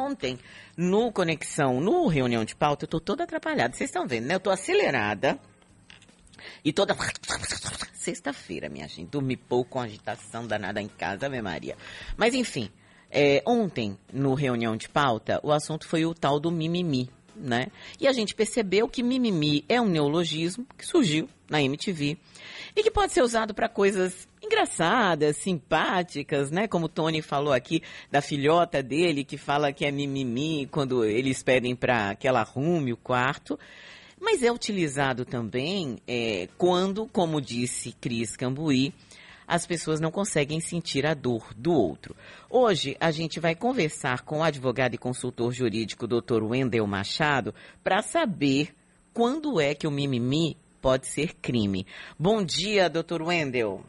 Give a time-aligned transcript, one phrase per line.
[0.00, 0.38] ontem,
[0.76, 3.74] no Conexão, no Reunião de Pauta, eu tô toda atrapalhada.
[3.74, 4.34] Vocês estão vendo, né?
[4.34, 5.38] Eu tô acelerada.
[6.64, 6.96] E toda.
[7.92, 9.10] Sexta-feira, minha gente.
[9.10, 11.76] Dormi pouco com agitação danada em casa, Ave Maria.
[12.16, 12.70] Mas enfim,
[13.10, 17.10] é, ontem, no reunião de pauta, o assunto foi o tal do mimimi,
[17.40, 17.68] né?
[17.98, 22.16] E a gente percebeu que mimimi é um neologismo que surgiu na MTV
[22.76, 26.68] e que pode ser usado para coisas engraçadas, simpáticas, né?
[26.68, 31.42] Como o Tony falou aqui da filhota dele que fala que é mimimi quando eles
[31.42, 33.58] pedem para que ela arrume o quarto.
[34.20, 38.92] Mas é utilizado também é, quando, como disse Cris Cambuí,
[39.50, 42.14] as pessoas não conseguem sentir a dor do outro.
[42.48, 46.44] Hoje, a gente vai conversar com o advogado e consultor jurídico Dr.
[46.44, 48.68] Wendel Machado para saber
[49.12, 51.84] quando é que o mimimi pode ser crime.
[52.16, 53.22] Bom dia, Dr.
[53.22, 53.82] Wendel.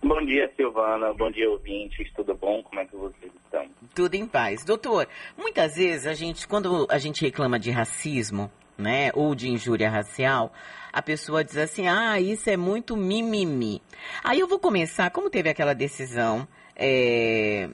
[0.00, 1.12] Bom dia, Silvana.
[1.14, 2.08] Bom dia, ouvintes.
[2.14, 2.62] Tudo bom?
[2.62, 3.66] Como é que vocês estão?
[3.92, 4.64] Tudo em paz.
[4.64, 8.48] Doutor, muitas vezes a gente, quando a gente reclama de racismo,
[8.78, 10.52] né, ou de injúria racial,
[10.92, 13.82] a pessoa diz assim, ah, isso é muito mimimi.
[14.24, 17.68] Aí eu vou começar, como teve aquela decisão é,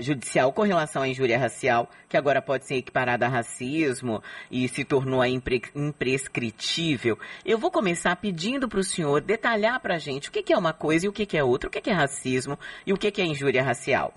[0.00, 4.84] judicial com relação à injúria racial, que agora pode ser equiparada a racismo e se
[4.84, 10.32] tornou impre imprescritível, eu vou começar pedindo para o senhor detalhar para a gente o
[10.32, 11.94] que, que, é uma coisa e o que, que é outra, o que, que, é
[11.94, 14.14] racismo e o que, que é injúria racial.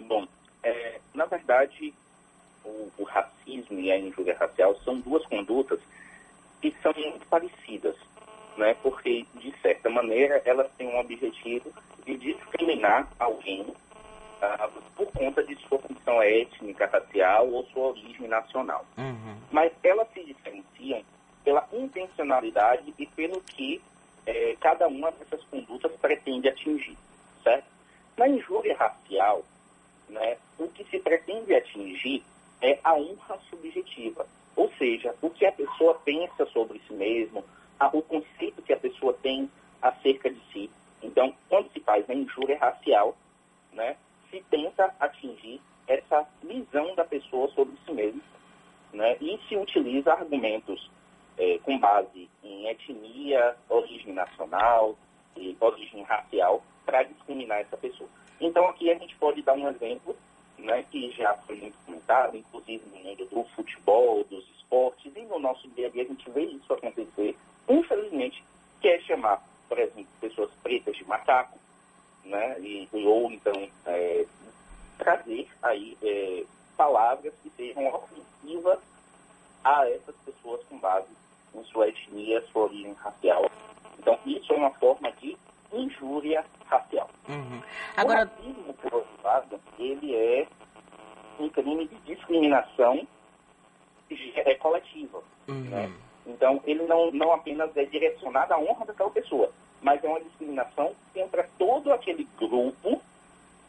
[0.00, 0.26] Bom,
[0.62, 1.92] é, na verdade,
[2.76, 5.80] o, o racismo e a injúria racial são duas condutas
[6.60, 7.96] que são muito parecidas,
[8.56, 8.74] né?
[8.82, 11.72] porque, de certa maneira, elas têm um objetivo
[12.04, 13.66] de discriminar alguém
[14.42, 18.84] ah, por conta de sua condição étnica, racial ou sua origem nacional.
[18.96, 19.36] Uhum.
[19.50, 21.02] Mas elas se diferenciam
[21.44, 23.80] pela intencionalidade e pelo que
[24.26, 26.98] eh, cada uma dessas condutas pretende atingir,
[27.42, 27.66] certo?
[28.16, 29.44] Na injúria racial,
[30.08, 32.22] né, o que se pretende atingir
[32.60, 37.44] é a honra subjetiva, ou seja, o que a pessoa pensa sobre si mesmo,
[37.92, 39.50] o conceito que a pessoa tem
[39.82, 40.70] acerca de si.
[41.02, 43.16] Então, quando se faz a injúria racial,
[43.72, 43.96] né,
[44.30, 48.22] se tenta atingir essa visão da pessoa sobre si mesmo,
[48.92, 50.90] né, e se utiliza argumentos
[51.36, 54.96] é, com base em etnia, origem nacional
[55.36, 58.08] e origem racial para discriminar essa pessoa.
[58.40, 60.16] Então, aqui a gente pode dar um exemplo
[60.58, 65.38] né, que já foi muito comentado, inclusive no mundo do futebol, dos esportes, e no
[65.38, 67.36] nosso dia a dia a gente vê isso acontecer,
[67.68, 68.44] infelizmente,
[68.80, 71.58] que é chamar, por exemplo, pessoas pretas de macaco,
[72.24, 74.26] né, e, ou então é,
[74.98, 76.44] trazer aí é,
[76.76, 78.80] palavras que sejam ofensivas
[79.62, 81.08] a essas pessoas com base
[81.54, 83.50] em sua etnia, sua origem racial.
[83.98, 85.36] Então, isso é uma forma de
[85.72, 87.08] injúria racial.
[87.28, 87.62] Uhum.
[87.96, 88.24] Agora...
[88.24, 90.46] O racismo, por outro lado, ele é
[91.38, 93.06] um crime de discriminação
[94.36, 95.22] é, coletiva.
[95.48, 95.62] Uhum.
[95.62, 95.92] Né?
[96.26, 99.50] Então, ele não, apenas é direcionado à honra daquela pessoa,
[99.82, 103.00] mas é uma discriminação contra todo aquele grupo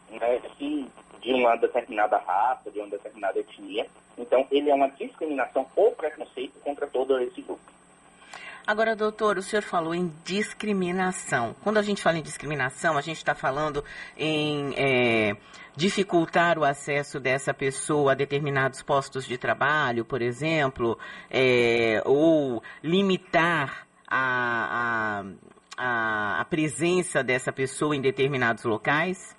[0.09, 0.87] né, que,
[1.21, 3.87] de uma determinada raça, de uma determinada etnia.
[4.17, 7.76] Então, ele é uma discriminação ou preconceito contra todo esse grupo.
[8.67, 11.55] Agora, doutor, o senhor falou em discriminação.
[11.63, 13.81] Quando a gente fala em discriminação, a gente está falando
[14.17, 15.37] em é,
[15.73, 20.99] dificultar o acesso dessa pessoa a determinados postos de trabalho, por exemplo,
[21.31, 25.23] é, ou limitar a,
[25.77, 29.33] a, a, presença dessa pessoa em determinados locais?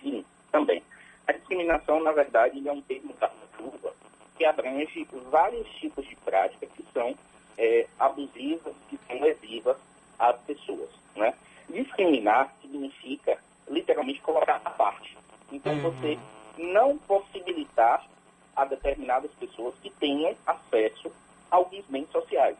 [0.00, 0.80] Sim, também.
[1.26, 3.28] A discriminação, na verdade, é um termo da
[3.58, 3.92] curva
[4.38, 7.16] que abrange vários tipos de práticas que são
[7.58, 9.76] é, abusivas, que são lesivas
[10.18, 10.90] às pessoas.
[11.16, 11.32] Né?
[11.68, 15.16] Discriminar significa literalmente colocar à parte.
[15.50, 15.71] Então, uhum.
[15.82, 16.18] Você
[16.58, 18.06] não possibilitar
[18.54, 21.10] a determinadas pessoas que tenham acesso
[21.50, 22.56] a alguns bens sociais.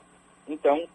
[0.48, 0.86] Então,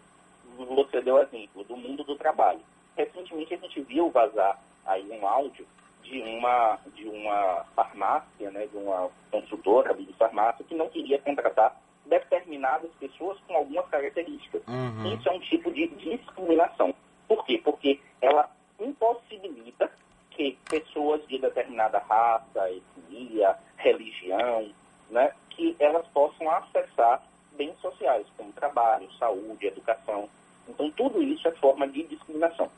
[0.56, 2.60] você deu o exemplo do mundo do trabalho.
[2.96, 5.66] Recentemente a gente viu vazar aí um áudio
[6.02, 11.76] de uma, de uma farmácia, né, de uma consultora de farmácia que não queria contratar
[12.06, 14.62] determinadas pessoas com algumas características.
[14.66, 15.14] Uhum.
[15.14, 16.94] Isso é um tipo de discriminação.
[17.28, 17.60] Por quê?
[17.62, 18.50] Porque ela
[18.80, 19.90] impossibilita
[20.30, 24.70] que pessoas de determinada raça, etnia, religião,
[25.10, 26.06] né, que elas
[26.50, 27.22] acessar
[27.56, 30.28] bens sociais, como trabalho, saúde, educação.
[30.68, 32.70] Então, tudo isso é forma de discriminação.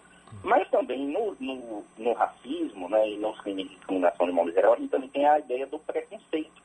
[0.44, 4.74] Mas também no, no, no racismo, né, e nos crimes de discriminação de modo geral,
[4.74, 6.62] a gente também tem a ideia do preconceito,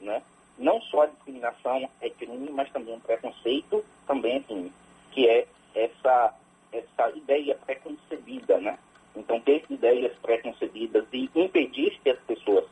[0.00, 0.22] né?
[0.58, 4.72] não só a discriminação é crime, mas também um preconceito também é crime,
[5.10, 6.34] que é essa,
[6.72, 8.78] essa ideia preconcebida, né?
[9.14, 12.64] Então, ter ideias preconcebidas e impedir que as pessoas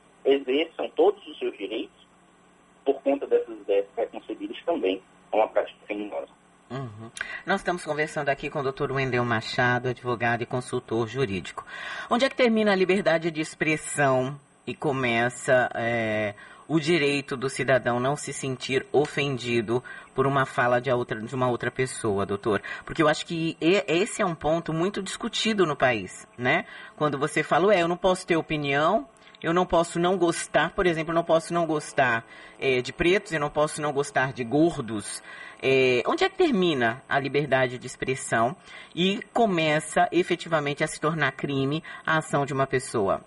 [7.50, 11.66] Nós estamos conversando aqui com o doutor Wendel Machado, advogado e consultor jurídico.
[12.08, 16.36] Onde é que termina a liberdade de expressão e começa é,
[16.68, 19.82] o direito do cidadão não se sentir ofendido
[20.14, 22.62] por uma fala de, outra, de uma outra pessoa, doutor?
[22.84, 26.64] Porque eu acho que esse é um ponto muito discutido no país, né?
[26.96, 29.08] Quando você fala, é, eu não posso ter opinião,
[29.42, 32.24] eu não posso não gostar, por exemplo, eu não posso não gostar
[32.58, 35.22] é, de pretos, eu não posso não gostar de gordos.
[35.62, 38.56] É, onde é que termina a liberdade de expressão
[38.94, 43.22] e começa efetivamente a se tornar crime a ação de uma pessoa?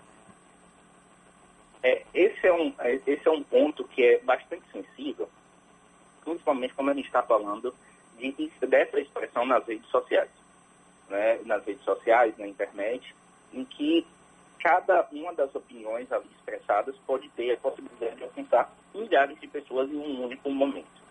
[1.84, 5.30] É, esse, é um, é, esse é um ponto que é bastante sensível,
[6.24, 7.74] principalmente quando a gente está falando
[8.18, 10.30] de, dessa expressão nas redes sociais.
[11.10, 11.40] Né?
[11.46, 13.14] Nas redes sociais, na internet,
[13.54, 14.08] em que
[14.64, 19.92] cada uma das opiniões ali expressadas pode ter a possibilidade de alcançar milhares de pessoas
[19.92, 21.04] em um único momento.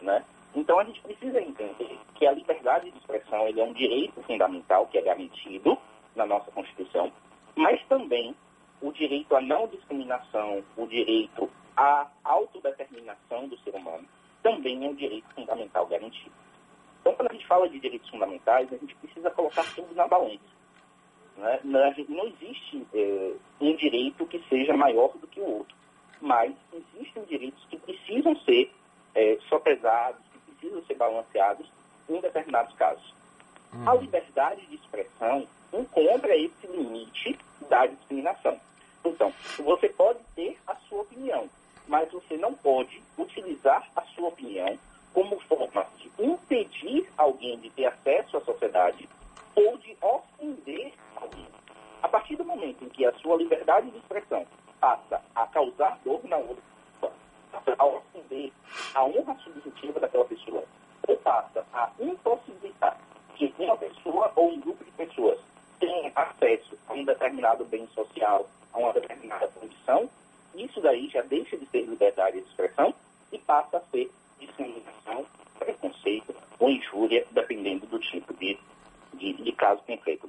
[0.00, 0.24] Né?
[0.54, 4.98] Então a gente precisa entender que a liberdade de expressão é um direito fundamental que
[4.98, 5.76] é garantido
[6.14, 7.12] na nossa Constituição,
[7.56, 8.36] mas também
[8.80, 14.06] o direito à não discriminação, o direito à autodeterminação do ser humano,
[14.44, 16.34] também é um direito fundamental garantido.
[17.00, 20.52] Então, quando a gente fala de direitos fundamentais, a gente precisa colocar tudo na balança.
[21.36, 21.60] Né?
[21.64, 22.86] Não existe
[23.92, 25.76] direito que seja maior do que o outro,
[26.20, 28.72] mas existem direitos que precisam ser
[29.14, 31.70] é, sopesados, que precisam ser balanceados
[32.08, 33.14] em determinados casos.
[33.72, 33.88] Uhum.
[33.88, 38.58] A liberdade de expressão encontra esse limite da discriminação.
[39.04, 41.48] Então, você pode ter a sua opinião,
[41.86, 44.78] mas você não pode utilizar a sua opinião
[45.12, 49.06] como forma de impedir alguém de ter acesso à sociedade
[49.54, 51.46] ou de ofender alguém.
[52.02, 54.46] A partir do momento em que a sua liberdade de expressão
[54.80, 56.62] passa a causar dor na outra
[57.00, 58.52] pessoa, a ofender
[58.94, 60.64] a honra subjetiva daquela pessoa,
[61.08, 62.98] ou passa a impossibilitar
[63.34, 65.38] que uma pessoa ou um grupo de pessoas
[65.80, 70.08] tenha acesso a um determinado bem social, a uma determinada condição,
[70.54, 72.94] isso daí já deixa de ser liberdade de expressão
[73.32, 75.26] e passa a ser discriminação,
[75.58, 78.58] preconceito ou injúria, dependendo do tipo de
[79.14, 80.21] de, de caso concreto?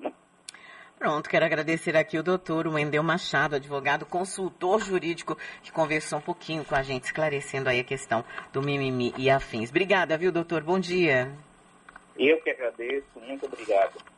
[1.03, 6.63] Pronto, quero agradecer aqui o doutor Wendel Machado, advogado, consultor jurídico, que conversou um pouquinho
[6.63, 8.23] com a gente, esclarecendo aí a questão
[8.53, 9.69] do mimimi e afins.
[9.69, 10.63] Obrigada, viu, doutor?
[10.63, 11.29] Bom dia.
[12.17, 14.12] Eu que agradeço, muito obrigado.